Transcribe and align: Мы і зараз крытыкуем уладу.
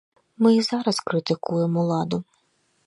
Мы 0.43 0.49
і 0.59 0.63
зараз 0.69 1.03
крытыкуем 1.11 1.79
уладу. 1.85 2.17